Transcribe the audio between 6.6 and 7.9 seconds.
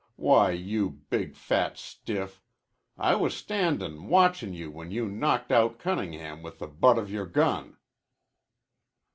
butt of yore gun."